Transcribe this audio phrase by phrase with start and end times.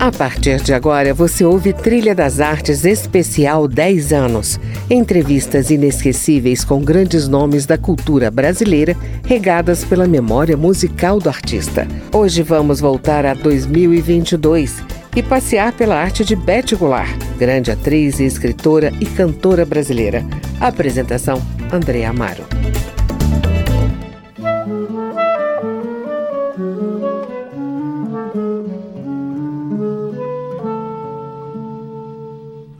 [0.00, 4.60] A partir de agora, você ouve Trilha das Artes Especial 10 anos.
[4.88, 8.96] Entrevistas inesquecíveis com grandes nomes da cultura brasileira,
[9.26, 11.86] regadas pela memória musical do artista.
[12.14, 14.84] Hoje vamos voltar a 2022
[15.16, 20.24] e passear pela arte de Beth Goulart, grande atriz, escritora e cantora brasileira.
[20.60, 21.42] apresentação:
[21.72, 22.57] André Amaro.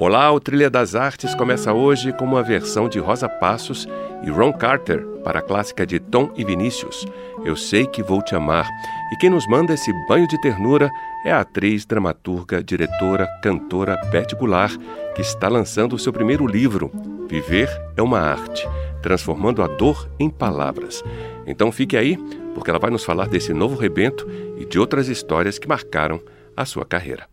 [0.00, 3.84] Olá, o Trilha das Artes começa hoje com uma versão de Rosa Passos
[4.22, 7.04] e Ron Carter para a clássica de Tom e Vinícius,
[7.44, 8.64] Eu Sei Que Vou Te Amar.
[9.12, 10.88] E quem nos manda esse banho de ternura
[11.26, 14.78] é a atriz, dramaturga, diretora, cantora Beth Goulart,
[15.16, 16.92] que está lançando o seu primeiro livro,
[17.28, 18.68] Viver é uma Arte,
[19.02, 21.02] transformando a dor em palavras.
[21.44, 22.16] Então fique aí,
[22.54, 24.24] porque ela vai nos falar desse novo rebento
[24.56, 26.20] e de outras histórias que marcaram
[26.56, 27.26] a sua carreira.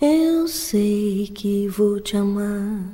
[0.00, 2.84] Eu sei que vou te amar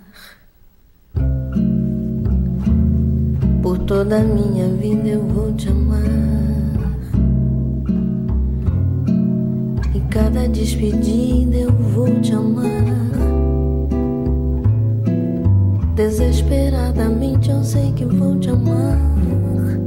[3.62, 5.10] por toda a minha vida.
[5.10, 6.00] Eu vou te amar
[9.94, 12.64] e cada despedida eu vou te amar.
[15.94, 19.83] Desesperadamente eu sei que vou te amar.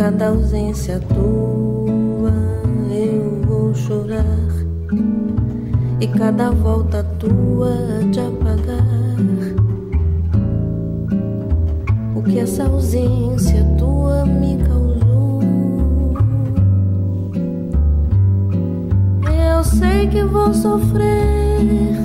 [0.00, 2.32] Cada ausência tua.
[2.90, 4.24] Eu vou chorar
[6.00, 7.74] e cada volta tua
[8.10, 8.86] de apagar.
[12.16, 14.56] O que essa ausência tua me
[19.78, 21.96] sei que vou sofrer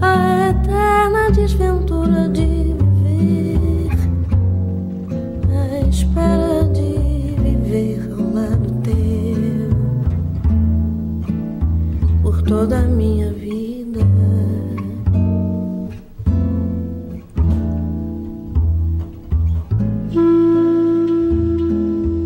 [0.00, 2.62] a eterna desventura de
[12.52, 14.00] toda a minha vida.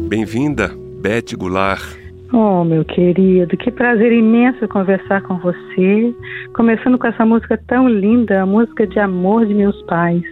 [0.08, 2.05] Bem-vinda, Beth Goulart.
[2.32, 6.14] Oh, meu querido, que prazer imenso conversar com você.
[6.54, 10.22] Começando com essa música tão linda, a música de amor de meus pais.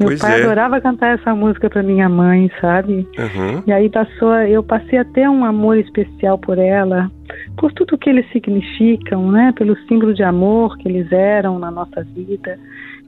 [0.00, 0.42] Meu pois pai é.
[0.42, 3.06] adorava cantar essa música para minha mãe, sabe?
[3.18, 3.62] Uhum.
[3.66, 7.10] E aí passou, eu passei a ter um amor especial por ela,
[7.58, 9.52] por tudo que eles significam, né?
[9.56, 12.58] Pelo símbolo de amor que eles eram na nossa vida.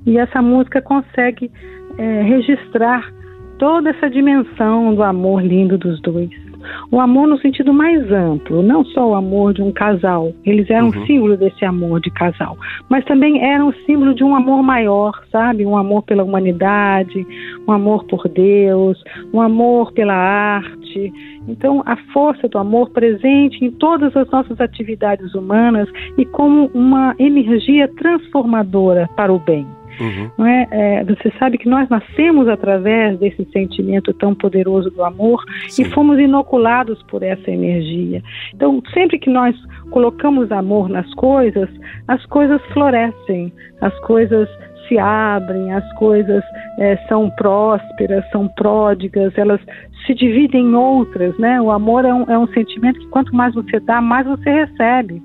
[0.05, 1.51] E essa música consegue
[1.97, 3.11] é, registrar
[3.59, 6.44] toda essa dimensão do amor lindo dos dois
[6.91, 10.33] o amor no sentido mais amplo, não só o amor de um casal.
[10.45, 11.07] Eles eram uhum.
[11.07, 12.57] símbolo desse amor de casal,
[12.89, 15.67] mas também eram símbolo de um amor maior, sabe?
[15.67, 17.27] Um amor pela humanidade,
[17.67, 19.03] um amor por Deus,
[19.33, 21.13] um amor pela arte.
[21.49, 27.15] Então, a força do amor presente em todas as nossas atividades humanas e como uma
[27.19, 29.67] energia transformadora para o bem.
[30.01, 30.31] Uhum.
[30.39, 30.67] Não é?
[30.71, 31.05] é?
[31.05, 35.83] Você sabe que nós nascemos através desse sentimento tão poderoso do amor Sim.
[35.83, 38.23] e fomos inoculados por essa energia.
[38.55, 39.57] Então, sempre que nós
[39.91, 41.69] colocamos amor nas coisas,
[42.09, 44.49] as coisas florescem, as coisas
[44.89, 46.43] se abrem, as coisas
[46.79, 49.61] é, são prósperas, são pródigas, elas
[50.07, 51.61] se dividem em outras, né?
[51.61, 55.23] O amor é um, é um sentimento que quanto mais você dá, mais você recebe.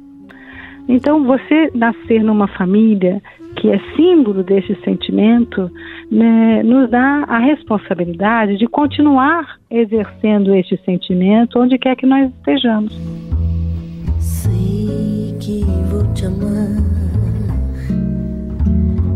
[0.89, 3.21] Então, você nascer numa família
[3.55, 5.69] que é símbolo desse sentimento,
[6.09, 12.99] né, nos dá a responsabilidade de continuar exercendo este sentimento onde quer que nós estejamos.
[14.17, 16.81] Sei que vou te amar,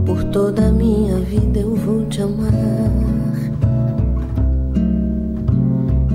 [0.06, 2.52] por toda a minha vida eu vou te amar.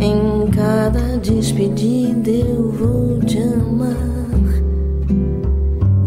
[0.00, 4.27] Em cada despedida eu vou te amar.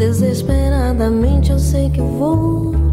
[0.02, 1.52] Desesperadamente.
[1.52, 2.91] Eu sei que vou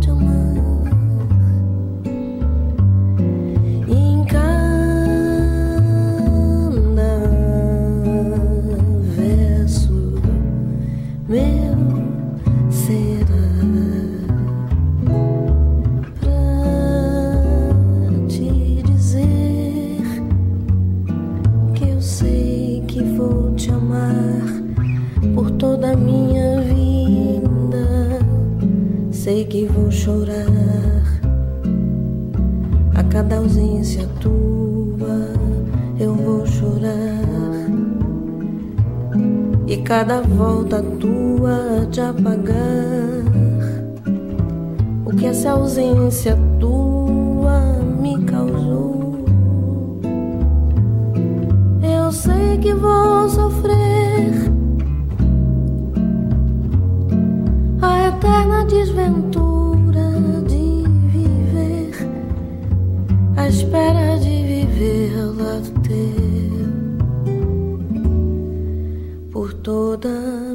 [58.68, 60.10] desventura
[60.46, 61.90] de viver,
[63.36, 66.68] à espera de viver ao lado teu
[69.32, 70.47] por toda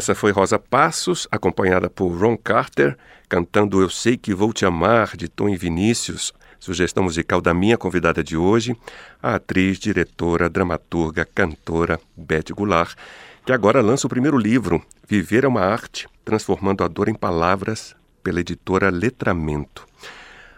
[0.00, 2.96] Essa foi Rosa Passos, acompanhada por Ron Carter,
[3.28, 7.76] cantando Eu Sei Que Vou Te Amar, de Tom e Vinícius, sugestão musical da minha
[7.76, 8.74] convidada de hoje,
[9.22, 12.96] a atriz, diretora, dramaturga, cantora Beth Goulart,
[13.44, 17.94] que agora lança o primeiro livro, Viver é uma Arte, transformando a dor em palavras,
[18.24, 19.86] pela editora Letramento.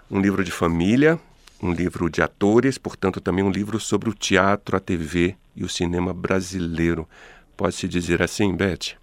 [0.08, 1.18] Um livro de família,
[1.60, 5.68] um livro de atores, portanto também um livro sobre o teatro, a TV e o
[5.68, 7.08] cinema brasileiro.
[7.56, 9.01] Pode-se dizer assim, Beth?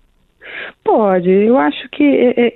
[0.90, 1.30] Pode.
[1.30, 2.04] Eu acho que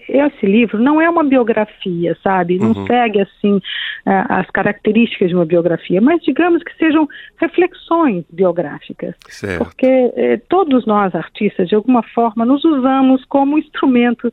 [0.10, 2.58] esse livro não é uma biografia, sabe?
[2.58, 2.88] Não uhum.
[2.88, 3.62] segue assim
[4.06, 7.08] as características de uma biografia, mas digamos que sejam
[7.38, 9.14] reflexões biográficas.
[9.28, 9.60] Certo.
[9.60, 14.32] Porque todos nós artistas, de alguma forma, nos usamos como instrumento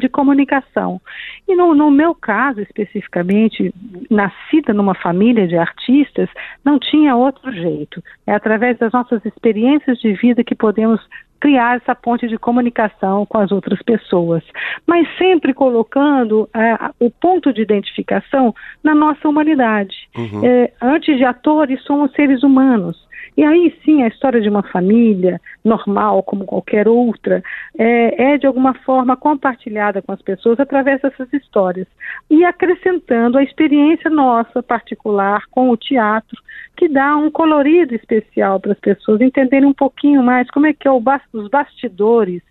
[0.00, 1.00] de comunicação.
[1.46, 3.72] E no, no meu caso, especificamente,
[4.10, 6.28] nascida numa família de artistas,
[6.64, 8.02] não tinha outro jeito.
[8.26, 11.00] É através das nossas experiências de vida que podemos
[11.40, 14.42] criar essa ponte de comunicação com as outras pessoas,
[14.86, 20.08] mas sempre colocando é, o ponto de identificação na nossa humanidade.
[20.16, 20.44] Uhum.
[20.44, 23.07] É, antes de atores, somos seres humanos.
[23.38, 27.40] E aí sim, a história de uma família normal, como qualquer outra,
[27.78, 31.86] é, é, de alguma forma compartilhada com as pessoas através dessas histórias.
[32.28, 36.36] E acrescentando a experiência nossa particular com o teatro,
[36.76, 40.88] que dá um colorido especial para as pessoas entenderem um pouquinho mais como é que
[40.88, 41.00] é o,
[41.32, 42.42] os bastidores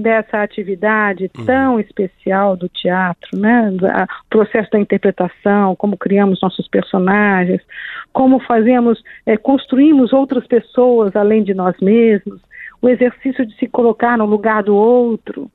[0.00, 1.44] dessa atividade uhum.
[1.44, 3.70] tão especial do teatro, né?
[3.70, 7.60] O processo da interpretação, como criamos nossos personagens,
[8.12, 12.40] como fazemos, é, construímos outras pessoas além de nós mesmos,
[12.80, 15.50] o exercício de se colocar no lugar do outro,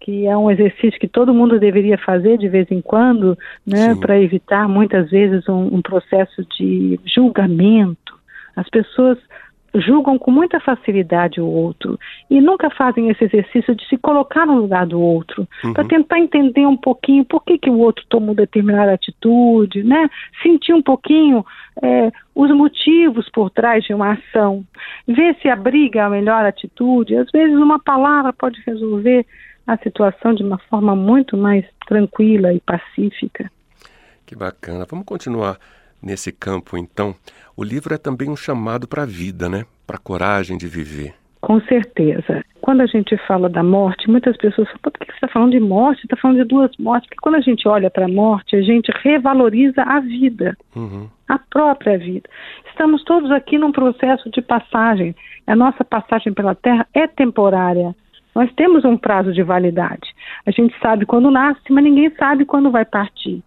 [0.00, 3.36] que é um exercício que todo mundo deveria fazer de vez em quando,
[3.66, 3.94] né?
[3.94, 8.16] Para evitar muitas vezes um, um processo de julgamento.
[8.54, 9.18] As pessoas
[9.80, 11.98] julgam com muita facilidade o outro
[12.30, 15.72] e nunca fazem esse exercício de se colocar no lugar do outro, uhum.
[15.72, 20.08] para tentar entender um pouquinho por que, que o outro tomou determinada atitude, né?
[20.42, 21.44] Sentir um pouquinho
[21.82, 24.64] é, os motivos por trás de uma ação,
[25.06, 27.16] ver se a briga é a melhor atitude.
[27.16, 29.26] Às vezes uma palavra pode resolver
[29.66, 33.50] a situação de uma forma muito mais tranquila e pacífica.
[34.24, 34.86] Que bacana.
[34.88, 35.56] Vamos continuar
[36.02, 37.14] nesse campo, então.
[37.56, 39.64] O livro é também um chamado para a vida, né?
[39.86, 41.14] Para a coragem de viver.
[41.40, 42.44] Com certeza.
[42.60, 45.60] Quando a gente fala da morte, muitas pessoas falam, por que você está falando de
[45.60, 46.02] morte?
[46.02, 47.08] Está falando de duas mortes.
[47.08, 51.08] Porque quando a gente olha para a morte, a gente revaloriza a vida, uhum.
[51.28, 52.28] a própria vida.
[52.68, 55.14] Estamos todos aqui num processo de passagem.
[55.46, 57.94] A nossa passagem pela Terra é temporária.
[58.34, 60.14] Nós temos um prazo de validade.
[60.44, 63.42] A gente sabe quando nasce, mas ninguém sabe quando vai partir.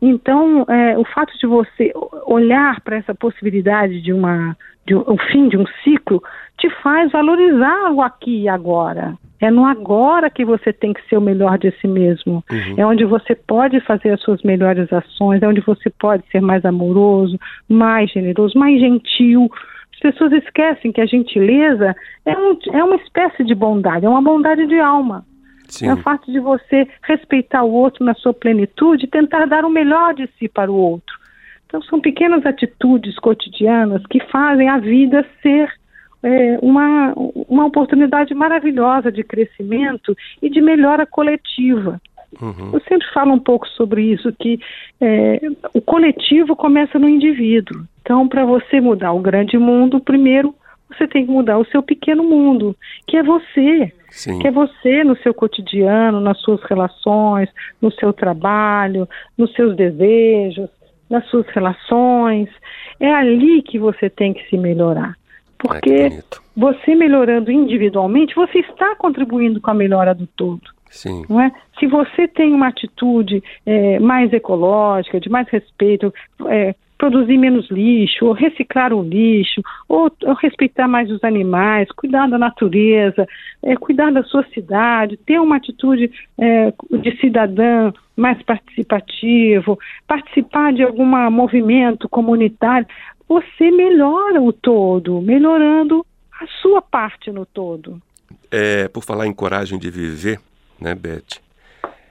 [0.00, 1.92] Então, é, o fato de você
[2.26, 4.56] olhar para essa possibilidade de uma
[4.86, 6.22] de um, o fim de um ciclo
[6.56, 9.14] te faz valorizar o aqui e agora.
[9.40, 12.42] É no agora que você tem que ser o melhor de si mesmo.
[12.50, 12.74] Uhum.
[12.76, 16.64] É onde você pode fazer as suas melhores ações, é onde você pode ser mais
[16.64, 19.48] amoroso, mais generoso, mais gentil.
[19.92, 21.94] As pessoas esquecem que a gentileza
[22.24, 25.24] é, um, é uma espécie de bondade, é uma bondade de alma.
[25.68, 25.88] Sim.
[25.88, 29.70] É o fato de você respeitar o outro na sua plenitude e tentar dar o
[29.70, 31.16] melhor de si para o outro.
[31.66, 35.70] Então, são pequenas atitudes cotidianas que fazem a vida ser
[36.22, 37.12] é, uma,
[37.46, 42.00] uma oportunidade maravilhosa de crescimento e de melhora coletiva.
[42.40, 42.70] Uhum.
[42.72, 44.58] Eu sempre falo um pouco sobre isso, que
[45.00, 45.40] é,
[45.74, 47.82] o coletivo começa no indivíduo.
[48.00, 50.54] Então, para você mudar o grande mundo, primeiro
[50.90, 52.76] você tem que mudar o seu pequeno mundo,
[53.06, 53.92] que é você.
[54.10, 54.38] Sim.
[54.38, 57.48] Que é você no seu cotidiano, nas suas relações,
[57.80, 60.68] no seu trabalho, nos seus desejos,
[61.10, 62.48] nas suas relações.
[62.98, 65.14] É ali que você tem que se melhorar.
[65.58, 66.22] Porque
[66.56, 70.62] você melhorando individualmente, você está contribuindo com a melhora do todo.
[70.88, 71.24] Sim.
[71.28, 71.52] Não é?
[71.78, 76.12] Se você tem uma atitude é, mais ecológica, de mais respeito,
[76.46, 82.28] é, produzir menos lixo, ou reciclar o lixo, ou, ou, respeitar mais os animais, cuidar
[82.28, 83.26] da natureza,
[83.62, 90.82] é, cuidar da sua cidade, ter uma atitude é, de cidadã mais participativo, participar de
[90.82, 92.86] algum movimento comunitário,
[93.28, 96.04] você melhora o todo, melhorando
[96.40, 98.02] a sua parte no todo.
[98.50, 100.40] É, por falar em coragem de viver,
[100.80, 101.40] né, Beth?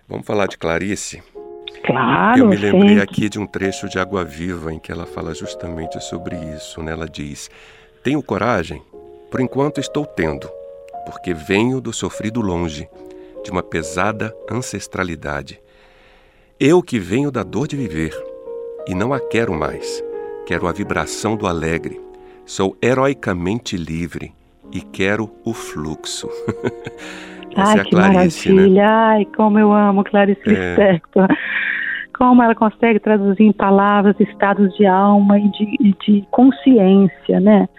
[0.08, 1.22] Vamos falar de Clarice.
[1.84, 2.39] Claro.
[2.39, 3.01] Eu me lembrei sempre.
[3.01, 6.81] aqui de um trecho de Água Viva em que ela fala justamente sobre isso.
[6.81, 6.91] Né?
[6.91, 7.50] Ela diz:
[8.03, 8.81] Tenho coragem,
[9.31, 10.50] por enquanto estou tendo,
[11.05, 12.88] porque venho do sofrido longe,
[13.43, 15.60] de uma pesada ancestralidade.
[16.60, 18.13] Eu que venho da dor de viver,
[18.88, 20.03] e não a quero mais.
[20.46, 22.01] Quero a vibração do alegre.
[22.46, 24.34] Sou heroicamente livre
[24.72, 26.29] e quero o fluxo.
[27.56, 28.56] Essa Ai, é que Clarice, né?
[28.56, 28.84] maravilha!
[28.84, 28.89] Né?
[28.89, 30.50] Ai, como eu amo Clarice é.
[30.50, 31.27] Lispector.
[32.18, 37.70] Como ela consegue traduzir em palavras estados de alma e de, de consciência, né?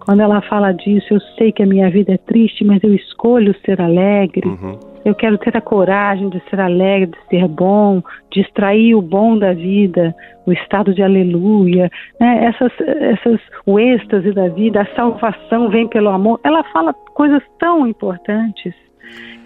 [0.00, 3.54] Quando ela fala disso, eu sei que a minha vida é triste, mas eu escolho
[3.64, 4.48] ser alegre.
[4.48, 4.78] Uhum.
[5.04, 9.38] Eu quero ter a coragem de ser alegre, de ser bom, de extrair o bom
[9.38, 10.14] da vida,
[10.46, 12.44] o estado de aleluia, né?
[12.46, 16.40] essas, essas, o êxtase da vida, a salvação vem pelo amor.
[16.42, 18.74] Ela fala coisas tão importantes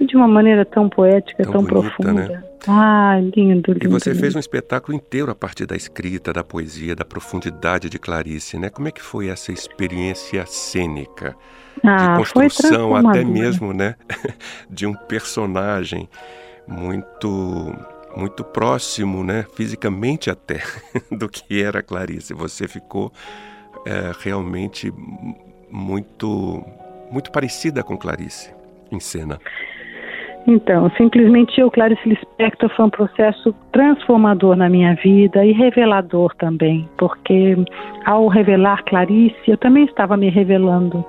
[0.03, 2.29] e de uma maneira tão poética, tão, tão bonita, profunda.
[2.29, 2.45] Né?
[2.67, 3.85] Ah, lindo, lindo.
[3.85, 4.21] E você lindo.
[4.21, 8.69] fez um espetáculo inteiro a partir da escrita, da poesia, da profundidade de Clarice, né?
[8.69, 11.37] Como é que foi essa experiência cênica?
[11.85, 13.97] Ah, de construção até mesmo, né,
[14.71, 16.09] de um personagem
[16.67, 17.75] muito
[18.15, 20.63] muito próximo, né, fisicamente até,
[21.11, 22.35] do que era Clarice.
[22.35, 23.11] Você ficou
[23.87, 24.93] é, realmente
[25.71, 26.63] muito
[27.11, 28.53] muito parecida com Clarice
[28.93, 29.39] em cena.
[30.47, 36.89] Então, simplesmente eu, Clarice Lispector, foi um processo transformador na minha vida e revelador também,
[36.99, 37.57] porque
[38.05, 41.05] ao revelar Clarice, eu também estava me revelando.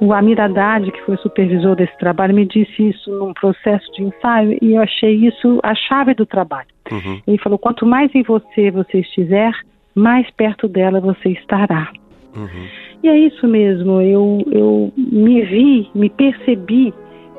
[0.00, 4.58] O Amir Haddad, que foi supervisor desse trabalho, me disse isso num processo de ensaio
[4.60, 6.68] e eu achei isso a chave do trabalho.
[6.90, 7.20] Uhum.
[7.26, 9.52] Ele falou: quanto mais em você você estiver,
[9.94, 11.90] mais perto dela você estará.
[12.36, 12.66] Uhum.
[13.02, 16.92] E é isso mesmo, eu, eu me vi, me percebi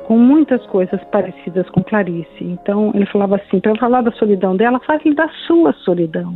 [0.08, 2.40] com muitas coisas parecidas com Clarice.
[2.40, 6.34] Então ele falava assim: para falar da solidão dela, fale da sua solidão.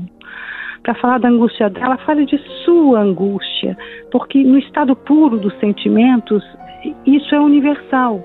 [0.83, 3.79] Para falar da angústia dela, fale de sua angústia,
[4.11, 6.45] porque no estado puro dos sentimentos,
[7.07, 8.21] isso é universal,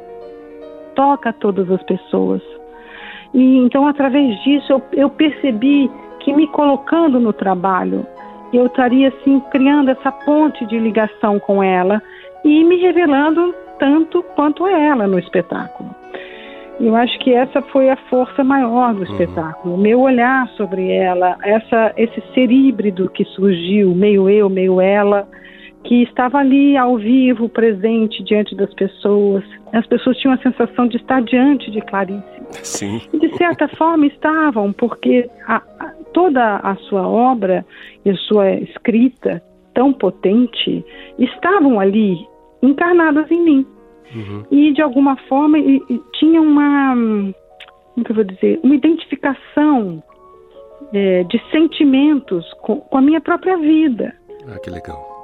[0.96, 2.42] toca todas as pessoas.
[3.34, 5.90] E então, através disso, eu, eu percebi
[6.20, 8.06] que me colocando no trabalho,
[8.52, 12.02] eu estaria assim criando essa ponte de ligação com ela
[12.44, 15.96] e me revelando tanto quanto ela no espetáculo.
[16.80, 19.12] Eu acho que essa foi a força maior do uhum.
[19.12, 25.28] espetáculo, meu olhar sobre ela, essa, esse ser híbrido que surgiu, meio eu, meio ela,
[25.84, 29.44] que estava ali ao vivo, presente diante das pessoas.
[29.74, 32.24] As pessoas tinham a sensação de estar diante de Clarice.
[32.52, 33.02] Sim.
[33.12, 37.66] E de certa forma estavam, porque a, a, toda a sua obra
[38.06, 39.42] e a sua escrita
[39.74, 40.86] tão potente
[41.18, 42.18] estavam ali
[42.62, 43.66] encarnadas em mim.
[44.16, 44.46] Uhum.
[44.52, 46.96] E de alguma forma e, e tinha uma,
[47.94, 50.02] como que eu vou dizer, uma identificação
[50.94, 54.14] é, de sentimentos com, com a minha própria vida.
[54.48, 55.18] Ah, que legal.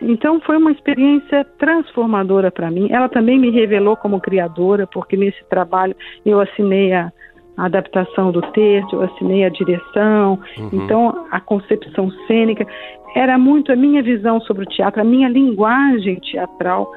[0.00, 2.88] Então foi uma experiência transformadora para mim.
[2.90, 7.12] Ela também me revelou como criadora, porque nesse trabalho eu assinei a,
[7.56, 10.70] a adaptação do texto, eu assinei a direção, uhum.
[10.72, 12.66] então a concepção cênica
[13.14, 16.90] era muito a minha visão sobre o teatro, a minha linguagem teatral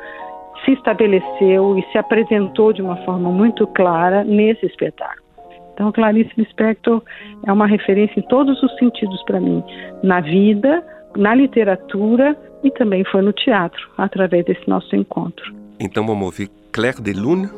[0.63, 5.25] se estabeleceu e se apresentou de uma forma muito clara nesse espetáculo.
[5.73, 7.03] Então, Clarice Lispector
[7.45, 9.61] é uma referência em todos os sentidos para mim,
[10.01, 10.81] na vida,
[11.17, 15.53] na literatura e também foi no teatro, através desse nosso encontro.
[15.79, 17.49] Então vamos ouvir Claire de Lune,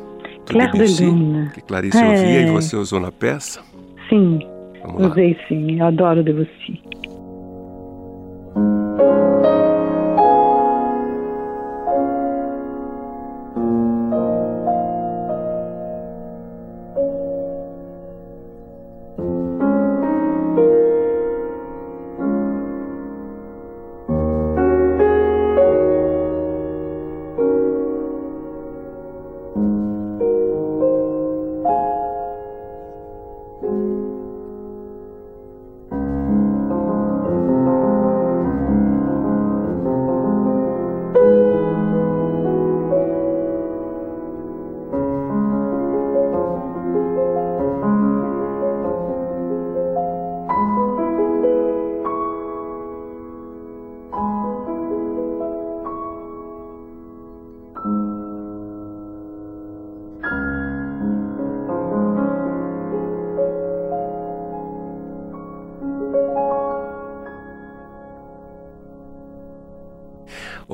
[0.48, 1.50] Claire Debussy, de Lune.
[1.50, 2.06] que Clarice é...
[2.06, 3.60] ouvia e você usou na peça?
[4.08, 4.40] Sim,
[4.98, 6.82] usei sim, eu adoro Debussy.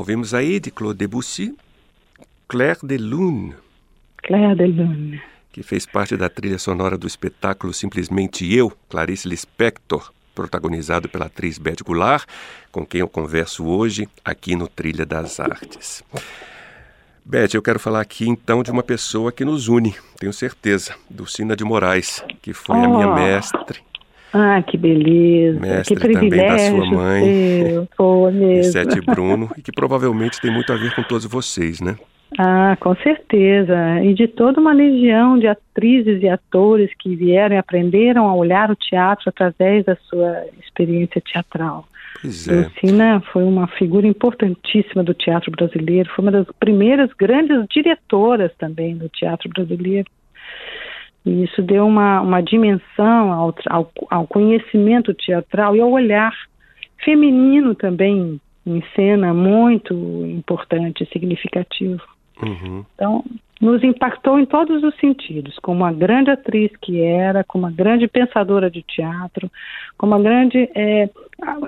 [0.04, 1.56] Ouvimos aí de Claude Debussy,
[2.46, 3.54] Claire de Lune.
[4.18, 5.23] Claire de Lune.
[5.50, 11.56] Que fez parte da trilha sonora do espetáculo Simplesmente Eu, Clarice Lispector, protagonizado pela atriz
[11.56, 12.28] Beth Goulart,
[12.70, 16.04] com quem eu converso hoje aqui no Trilha das Artes.
[17.25, 21.56] Beth, eu quero falar aqui então de uma pessoa que nos une, tenho certeza, Dulcina
[21.56, 22.84] de Moraes, que foi oh.
[22.84, 23.14] a minha oh.
[23.14, 23.80] mestre.
[24.36, 25.60] Ah, que beleza.
[25.60, 28.72] Mestre que também da sua mãe, Pô, mesmo.
[28.72, 31.96] Sete Bruno, e que provavelmente tem muito a ver com todos vocês, né?
[32.36, 34.02] Ah, com certeza.
[34.02, 38.72] E de toda uma legião de atrizes e atores que vieram e aprenderam a olhar
[38.72, 41.86] o teatro através da sua experiência teatral.
[42.20, 42.64] Pois é.
[42.64, 48.96] Lucina foi uma figura importantíssima do teatro brasileiro, foi uma das primeiras grandes diretoras também
[48.96, 50.10] do teatro brasileiro.
[51.25, 56.33] E isso deu uma, uma dimensão ao, ao, ao conhecimento teatral e ao olhar
[57.02, 59.95] feminino também em cena muito
[60.26, 62.02] importante e significativo.
[62.43, 62.85] Uhum.
[62.95, 63.25] Então,
[63.61, 68.08] nos impactou em todos os sentidos, como uma grande atriz que era, como uma grande
[68.08, 69.50] pensadora de teatro,
[69.96, 71.08] como uma grande é,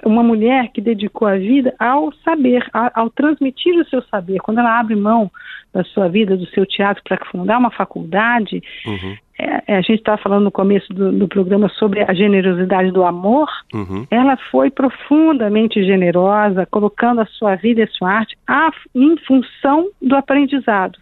[0.04, 4.38] uma mulher que dedicou a vida ao saber, ao, transmitir o seu saber.
[4.38, 5.30] Quando ela abre mão
[5.72, 9.16] da sua vida, do seu teatro para fundar uma faculdade, uhum.
[9.38, 13.04] é, é a gente estava falando no começo do, do, programa sobre a generosidade do
[13.04, 13.48] amor.
[13.74, 14.06] Uhum.
[14.10, 19.88] Ela foi profundamente generosa, colocando a sua vida e a sua arte a, em função
[20.00, 20.98] do aprendizado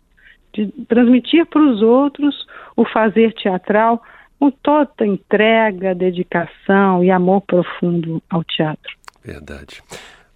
[0.55, 4.03] de transmitir para os outros o fazer teatral
[4.39, 8.95] com toda entrega, dedicação e amor profundo ao teatro.
[9.25, 9.83] Verdade.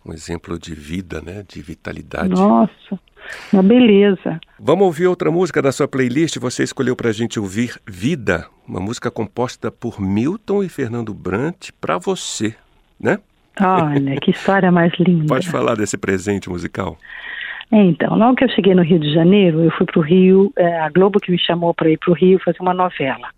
[0.05, 1.45] Um exemplo de vida, né?
[1.47, 2.31] De vitalidade.
[2.31, 2.99] Nossa,
[3.53, 4.41] uma beleza.
[4.59, 6.39] Vamos ouvir outra música da sua playlist.
[6.39, 11.71] Você escolheu para a gente ouvir Vida, uma música composta por Milton e Fernando Brant
[11.81, 12.55] para você,
[12.99, 13.19] né?
[13.61, 15.27] Olha, que história mais linda.
[15.27, 16.97] Pode falar desse presente musical.
[17.71, 20.51] É, então, logo que eu cheguei no Rio de Janeiro, eu fui para o Rio,
[20.57, 23.29] é, a Globo que me chamou para ir para o Rio fazer uma novela.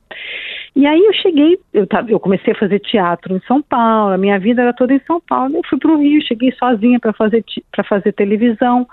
[0.75, 4.39] E aí eu cheguei, eu, eu comecei a fazer teatro em São Paulo, a minha
[4.39, 5.57] vida era toda em São Paulo.
[5.57, 8.87] Eu fui para o Rio, cheguei sozinha para fazer, para fazer televisão.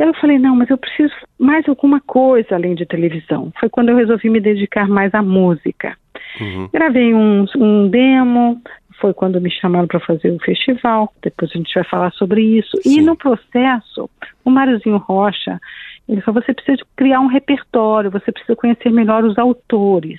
[0.00, 3.52] E eu falei, não, mas eu preciso mais alguma coisa além de televisão.
[3.60, 5.94] Foi quando eu resolvi me dedicar mais à música.
[6.40, 6.70] Uhum.
[6.72, 8.62] Gravei um, um demo,
[8.98, 11.12] foi quando me chamaram para fazer o festival.
[11.22, 12.78] Depois a gente vai falar sobre isso.
[12.82, 12.98] Sim.
[12.98, 14.08] E no processo,
[14.42, 15.60] o Máriozinho Rocha,
[16.08, 20.18] ele falou: você precisa criar um repertório, você precisa conhecer melhor os autores.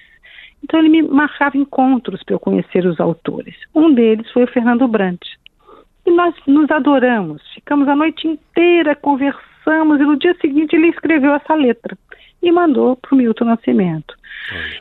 [0.64, 3.56] Então ele me marcava encontros para eu conhecer os autores.
[3.74, 5.22] Um deles foi o Fernando Brant.
[6.06, 8.96] E nós nos adoramos, ficamos a noite inteira,
[9.64, 11.98] conversamos, e no dia seguinte ele escreveu essa letra
[12.42, 14.16] e mandou para o Milton Nascimento.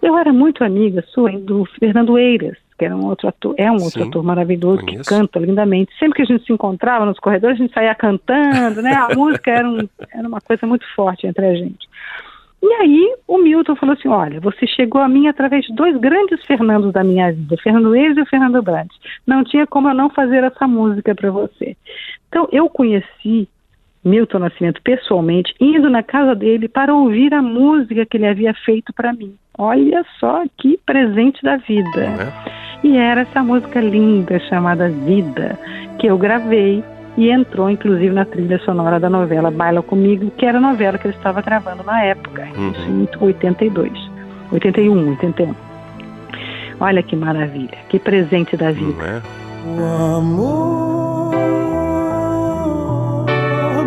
[0.03, 3.75] Eu era muito amiga sua do Fernando Eiras, que era um outro ator, é um
[3.75, 5.03] outro Sim, ator maravilhoso conheço.
[5.03, 5.97] que canta lindamente.
[5.99, 8.95] Sempre que a gente se encontrava nos corredores, a gente saía cantando, né?
[8.95, 11.89] A música era, um, era uma coisa muito forte entre a gente.
[12.63, 16.45] E aí o Milton falou assim: olha, você chegou a mim através de dois grandes
[16.47, 18.91] Fernandos da minha vida, o Fernando Eires e o Fernando Brandt.
[19.27, 21.77] Não tinha como eu não fazer essa música para você.
[22.29, 23.49] Então eu conheci
[24.05, 28.93] Milton Nascimento pessoalmente, indo na casa dele para ouvir a música que ele havia feito
[28.93, 29.35] para mim.
[29.59, 32.01] Olha só que presente da vida.
[32.01, 32.87] É?
[32.87, 35.59] E era essa música linda chamada Vida,
[35.99, 36.83] que eu gravei
[37.17, 41.07] e entrou inclusive na trilha sonora da novela Baila Comigo, que era a novela que
[41.07, 43.03] eu estava gravando na época, uhum.
[43.03, 43.93] em 82,
[44.51, 45.55] 81, 81.
[46.81, 49.05] Olha que maravilha, que presente da vida.
[49.05, 49.23] É?
[49.69, 51.80] O amor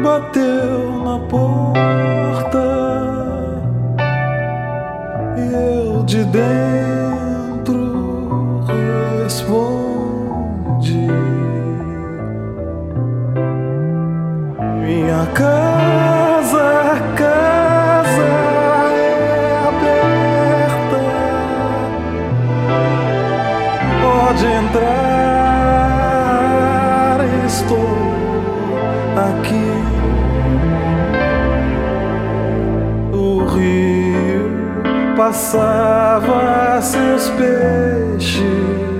[0.03, 2.59] bateu na porta
[5.37, 7.73] e eu de dentro
[9.23, 11.07] responde.
[14.81, 18.27] Minha casa, casa
[18.91, 20.99] é aberta.
[24.01, 25.13] Pode entrar,
[27.45, 27.93] estou
[29.15, 29.72] aqui.
[35.33, 38.92] Passava seus peixes.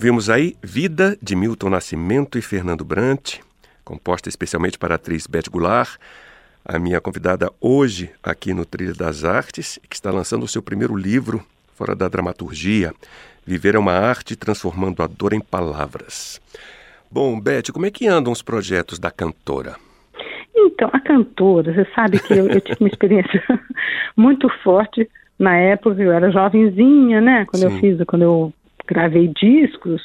[0.00, 3.34] Ouvimos aí Vida, de Milton Nascimento e Fernando Brant,
[3.84, 5.98] composta especialmente para a atriz Beth Goulart,
[6.64, 10.96] a minha convidada hoje aqui no Trilha das Artes, que está lançando o seu primeiro
[10.96, 12.94] livro, fora da dramaturgia,
[13.44, 16.40] Viver é uma Arte Transformando a Dor em Palavras.
[17.10, 19.76] Bom, Beth, como é que andam os projetos da cantora?
[20.56, 23.44] Então, a cantora, você sabe que eu, eu tive uma experiência
[24.16, 25.06] muito forte
[25.38, 27.44] na época, eu era jovenzinha, né?
[27.44, 27.74] Quando Sim.
[27.74, 28.54] eu fiz, quando eu
[28.90, 30.02] gravei discos,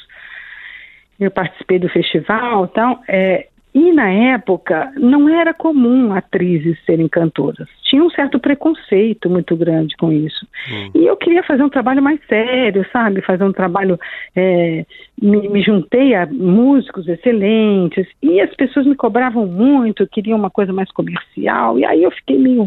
[1.18, 7.68] eu participei do festival tal, é, e na época não era comum atrizes serem cantoras.
[7.82, 10.46] Tinha um certo preconceito muito grande com isso.
[10.72, 10.90] Hum.
[10.94, 13.20] E eu queria fazer um trabalho mais sério, sabe?
[13.20, 14.00] Fazer um trabalho.
[14.34, 14.86] É,
[15.20, 20.72] me, me, juntei a músicos excelentes e as pessoas me cobravam muito, queriam uma coisa
[20.72, 21.78] mais comercial.
[21.78, 22.66] E aí eu fiquei meio.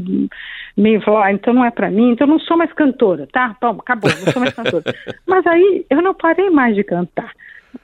[0.78, 3.58] meio falou, ah, então não é para mim, então eu não sou mais cantora, tá?
[3.60, 4.84] Bom, acabou, não sou mais cantora.
[5.26, 7.34] Mas aí eu não parei mais de cantar.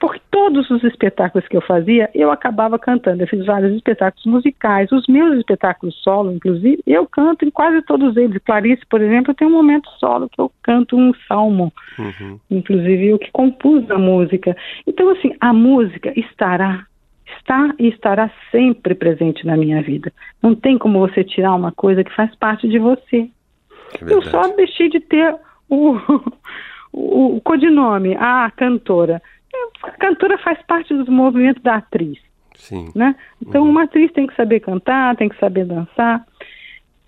[0.00, 3.22] Porque todos os espetáculos que eu fazia, eu acabava cantando.
[3.22, 8.16] Eu fiz vários espetáculos musicais, os meus espetáculos solo, inclusive, eu canto em quase todos
[8.16, 8.42] eles.
[8.44, 12.38] Clarice, por exemplo, tem um momento solo que eu canto um salmo, uhum.
[12.50, 14.56] inclusive eu que compus a música.
[14.86, 16.84] Então, assim, a música estará,
[17.38, 20.12] está e estará sempre presente na minha vida.
[20.42, 23.30] Não tem como você tirar uma coisa que faz parte de você.
[24.02, 25.36] É eu só deixei de ter
[25.68, 25.96] o,
[26.92, 29.22] o, o codinome, a cantora
[29.82, 32.18] a cantora faz parte dos movimentos da atriz.
[32.54, 32.90] Sim.
[32.94, 33.14] Né?
[33.40, 33.70] Então, uhum.
[33.70, 36.24] uma atriz tem que saber cantar, tem que saber dançar.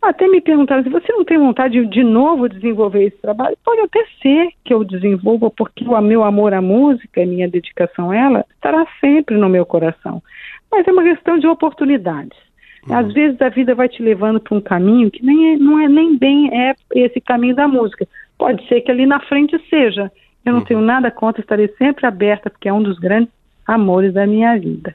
[0.00, 3.56] Até me perguntaram se você não tem vontade de, de novo desenvolver esse trabalho.
[3.64, 8.10] Pode até ser que eu desenvolva, porque o meu amor à música e minha dedicação
[8.10, 10.22] a ela estará sempre no meu coração.
[10.70, 12.38] Mas é uma questão de oportunidades.
[12.86, 12.96] Uhum.
[12.96, 15.88] Às vezes a vida vai te levando para um caminho que nem é, não é
[15.88, 18.06] nem bem é esse caminho da música.
[18.38, 20.12] Pode ser que ali na frente seja.
[20.44, 20.64] Eu não uhum.
[20.64, 23.32] tenho nada contra, estarei sempre aberta, porque é um dos grandes
[23.66, 24.94] amores da minha vida.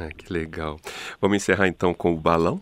[0.00, 0.78] É, que legal.
[1.20, 2.60] Vamos encerrar então com o Balão,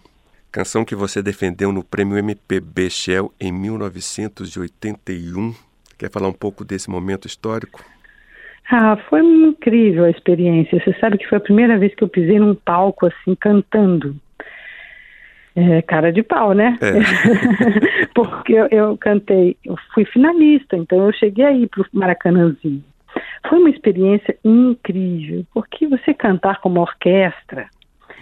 [0.50, 5.54] canção que você defendeu no Prêmio MPB Shell em 1981.
[5.98, 7.82] Quer falar um pouco desse momento histórico?
[8.70, 10.80] Ah, foi incrível a experiência.
[10.80, 14.16] Você sabe que foi a primeira vez que eu pisei num palco assim, cantando.
[15.54, 16.78] É, cara de pau, né?
[16.80, 18.06] É.
[18.14, 22.82] Porque eu, eu, cantei, eu fui finalista, então eu cheguei aí pro Maracanãzinho.
[23.48, 27.66] Foi uma experiência incrível, porque você cantar como orquestra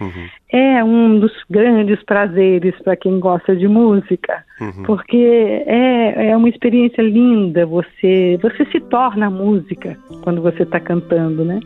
[0.01, 0.27] uhum.
[0.51, 4.83] é um dos grandes prazeres para quem gosta de música, uhum.
[4.83, 7.65] porque é, é uma experiência linda.
[7.65, 11.59] Você você se torna música quando você está cantando, né?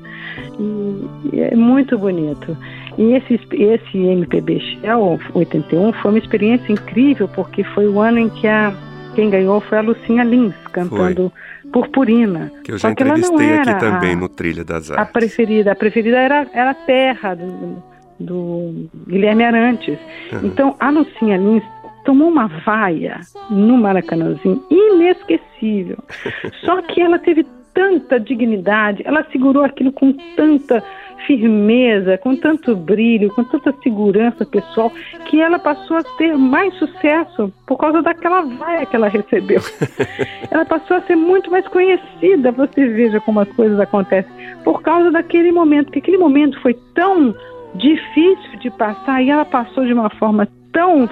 [0.60, 2.56] E, e é muito bonito.
[2.98, 8.30] E esse, esse MPB Shell 81 foi uma experiência incrível, porque foi o ano em
[8.30, 8.74] que a,
[9.16, 11.72] quem ganhou foi a Lucinha Lins, cantando foi.
[11.72, 12.52] Purpurina.
[12.64, 15.08] Que eu já Só entrevistei aqui também a, no Trilha das Artes.
[15.08, 17.84] A preferida, a preferida era, era a Terra, do,
[18.20, 19.98] do Guilherme Arantes.
[20.32, 20.40] Uhum.
[20.44, 21.64] Então, a Lucinha Lins
[22.06, 25.98] tomou uma vaia no Maracanãzinho inesquecível.
[26.64, 30.82] Só que ela teve tanta dignidade, ela segurou aquilo com tanta
[31.26, 34.92] firmeza, com tanto brilho, com tanta segurança pessoal,
[35.26, 39.62] que ela passou a ter mais sucesso por causa daquela vaia que ela recebeu.
[40.52, 44.32] ela passou a ser muito mais conhecida, você veja como as coisas acontecem,
[44.64, 47.36] por causa daquele momento, que aquele momento foi tão
[47.76, 51.10] difícil de passar e ela passou de uma forma tão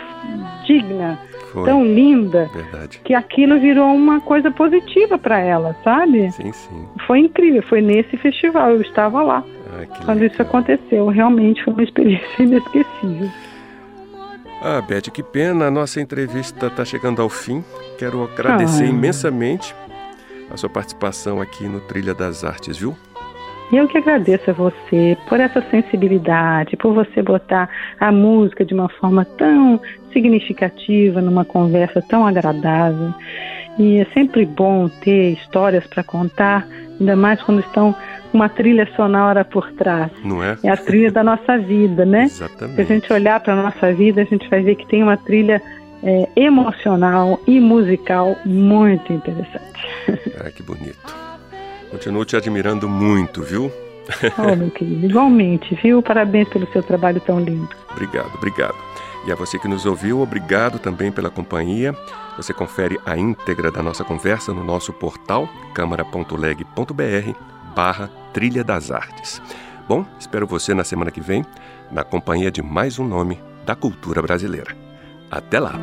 [0.66, 1.20] digna,
[1.52, 1.66] foi.
[1.66, 3.00] tão linda, Verdade.
[3.04, 6.32] que aquilo virou uma coisa positiva para ela, sabe?
[6.32, 6.88] Sim, sim.
[7.06, 9.44] Foi incrível, foi nesse festival, eu estava lá.
[10.06, 10.32] Quando legal.
[10.32, 13.30] isso aconteceu, realmente foi uma experiência inesquecível.
[14.62, 17.64] Ah, Beth, que pena, a nossa entrevista está chegando ao fim.
[17.98, 18.88] Quero agradecer ah.
[18.88, 19.76] imensamente
[20.50, 22.96] a sua participação aqui no Trilha das Artes, viu?
[23.72, 27.68] Eu que agradeço a você por essa sensibilidade, por você botar
[28.00, 29.82] a música de uma forma tão
[30.12, 33.14] significativa, numa conversa tão agradável.
[33.80, 36.68] E é sempre bom ter histórias para contar,
[37.00, 37.96] ainda mais quando estão
[38.34, 40.12] uma trilha sonora por trás.
[40.24, 40.58] Não é?
[40.64, 42.24] É a trilha da nossa vida, né?
[42.24, 42.76] Exatamente.
[42.76, 45.18] Se a gente olhar para a nossa vida, a gente vai ver que tem uma
[45.18, 45.62] trilha
[46.04, 49.64] é, emocional e musical muito interessante.
[50.46, 51.16] Ah, que bonito.
[51.90, 53.72] Continuo te admirando muito, viu?
[54.38, 56.02] Oh, meu querido, igualmente, viu?
[56.02, 57.70] Parabéns pelo seu trabalho tão lindo.
[57.92, 58.76] Obrigado, obrigado.
[59.26, 61.96] E a você que nos ouviu, obrigado também pela companhia.
[62.36, 69.42] Você confere a íntegra da nossa conversa no nosso portal câmara.leg.br barra Trilha das Artes.
[69.88, 71.46] Bom, espero você na semana que vem,
[71.92, 74.76] na companhia de mais um nome da cultura brasileira.
[75.30, 75.74] Até lá!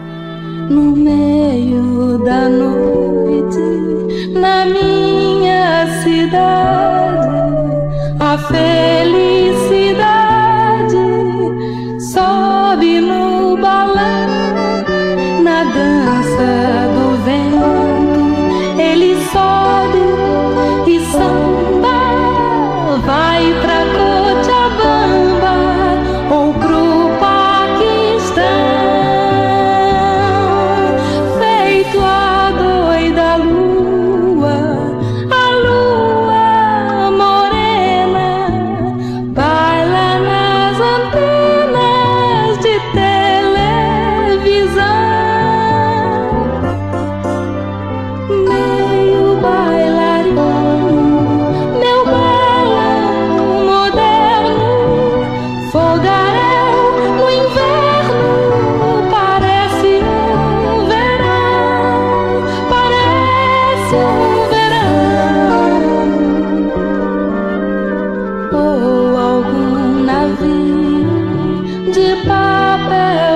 [0.70, 3.59] No meio da noite,
[4.33, 7.29] na minha cidade,
[8.20, 10.20] a felicidade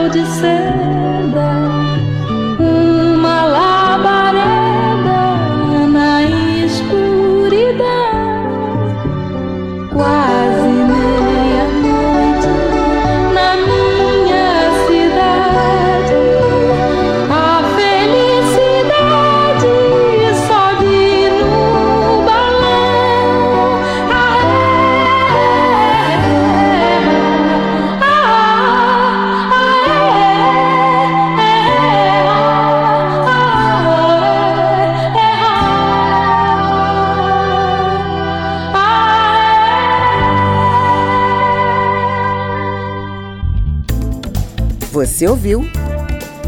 [0.04, 0.83] Você ouviu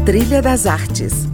[0.07, 1.26] Trilha das Artes